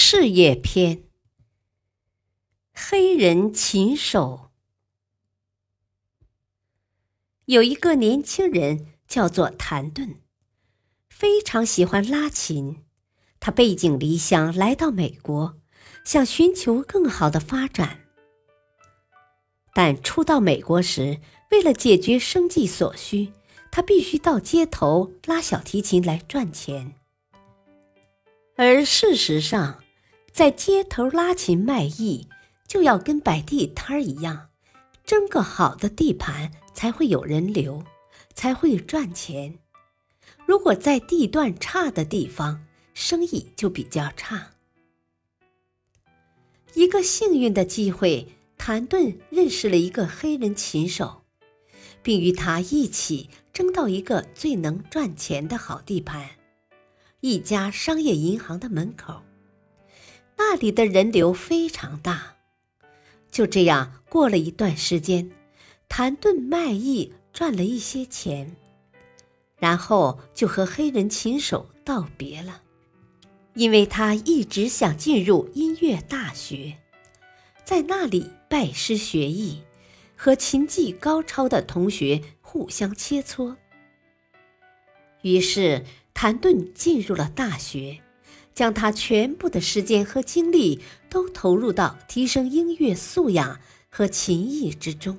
[0.00, 1.02] 事业篇：
[2.72, 4.52] 黑人琴手。
[7.46, 10.18] 有一个年轻人叫做谭盾，
[11.08, 12.84] 非常喜欢拉琴。
[13.40, 15.58] 他背井离乡来到美国，
[16.04, 18.06] 想寻求更好的发展。
[19.74, 23.32] 但初到美国时，为了解决生计所需，
[23.72, 26.94] 他必须到街头拉小提琴来赚钱。
[28.54, 29.82] 而事实上，
[30.38, 32.28] 在街头拉琴卖艺，
[32.68, 34.50] 就要跟摆地摊儿一样，
[35.04, 37.82] 争个好的地盘才会有人流，
[38.36, 39.58] 才会赚钱。
[40.46, 44.52] 如果在地段差的地方，生意就比较差。
[46.74, 51.22] 一个幸运的机会，谭盾认识了一个黑人琴手，
[52.00, 56.30] 并与他一起争到一个最能赚钱的好地盘——
[57.22, 59.22] 一家商业银行的门口。
[60.38, 62.36] 那里的人流非常大，
[63.30, 65.30] 就这样过了一段时间，
[65.88, 68.56] 谭盾卖艺赚了一些钱，
[69.58, 72.62] 然后就和黑人琴手道别了，
[73.54, 76.78] 因为他一直想进入音乐大学，
[77.64, 79.62] 在那里拜师学艺，
[80.16, 83.56] 和琴技高超的同学互相切磋。
[85.22, 88.00] 于是，谭盾进入了大学。
[88.58, 95.16] 将他全部的时间和精力都投入到提升音乐素养和琴艺之中。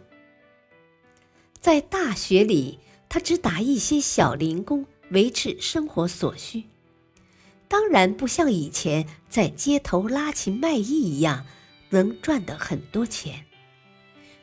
[1.62, 6.66] 在大学里，他只打一些小零工维持生活所需，
[7.70, 11.46] 当然不像以前在街头拉琴卖艺一样
[11.92, 13.46] 能赚得很多钱。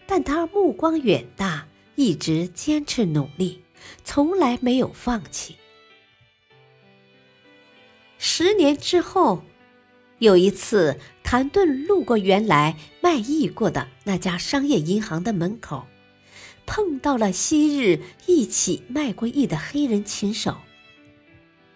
[0.07, 3.63] 但他目光远大，一直坚持努力，
[4.05, 5.57] 从来没有放弃。
[8.39, 9.43] 十年之后，
[10.19, 15.87] 有一次，谭盾路过原来卖艺过的那家商业银行的门口，
[16.67, 20.59] 碰到了昔日一起卖过艺的黑人琴手。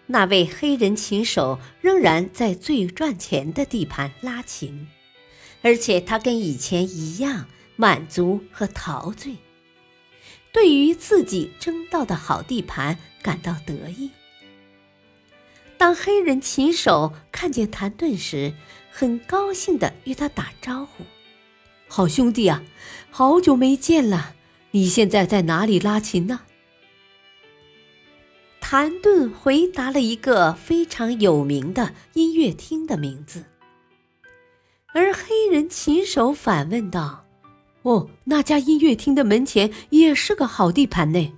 [0.05, 4.87] 那位黑人琴手仍然在最赚钱的地盘拉琴，
[5.63, 9.35] 而且他跟以前一样满足和陶醉，
[10.53, 14.11] 对于自己争到的好地盘感到得意。
[15.81, 18.53] 当黑人琴手看见谭盾时，
[18.91, 21.03] 很高兴地与他打招呼
[21.89, 22.63] ：“好兄弟啊，
[23.09, 24.35] 好久没见了！
[24.69, 26.41] 你现在在哪里拉琴呢？”
[28.61, 33.43] 谭盾回答了一个非常有名的音乐厅的名字，
[34.93, 37.25] 而黑人琴手反问道
[37.81, 41.33] ：“哦，那家音乐厅的门前也是个好地盘呢，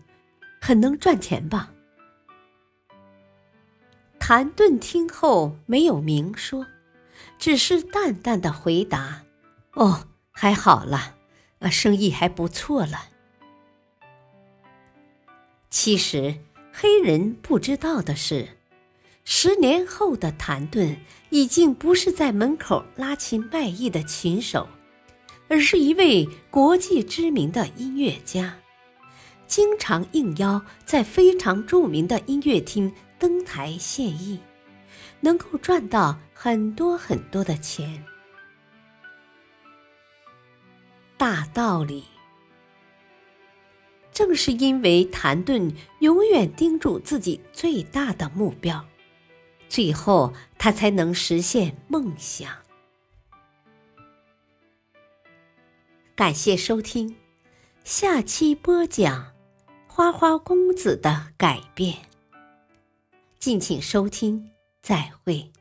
[0.60, 1.70] 很能赚钱吧？”
[4.26, 6.66] 谭盾听后没有明说，
[7.38, 9.24] 只是淡淡的回答
[9.76, 11.16] ：“哦，还好了，
[11.60, 13.10] 啊，生意还不错了。”
[15.70, 16.38] 其实
[16.72, 18.48] 黑人不知道的是，
[19.26, 20.96] 十年后的谭盾
[21.30, 24.70] 已经不是在门口拉琴卖艺的琴手，
[25.50, 28.56] 而是一位国际知名的音乐家，
[29.48, 32.94] 经常应邀在非常著名的音乐厅。
[33.24, 34.38] 登台献艺，
[35.22, 38.04] 能够赚到很多很多的钱。
[41.16, 42.04] 大道理，
[44.12, 48.86] 正是因为谭盾永远盯住自己最大的目标，
[49.70, 52.52] 最后他才能实现梦想。
[56.14, 57.16] 感谢收听，
[57.86, 59.32] 下期播讲
[59.88, 62.13] 花花公子的改变。
[63.44, 64.52] 敬请收听，
[64.82, 65.52] 再会。